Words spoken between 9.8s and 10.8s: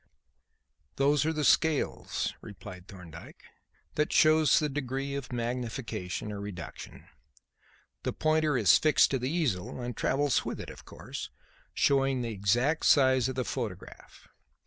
travels with it,